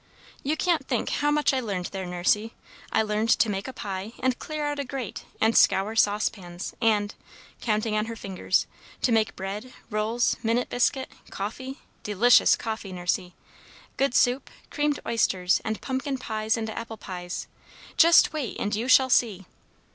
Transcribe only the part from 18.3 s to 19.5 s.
wait, and you shall see!"